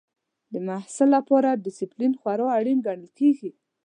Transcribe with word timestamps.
د 0.51 0.53
محصل 0.67 1.07
لپاره 1.17 1.59
ډسپلین 1.63 2.13
خورا 2.19 2.47
اړین 2.57 2.79
ګڼل 2.87 3.09
کېږي. 3.19 3.51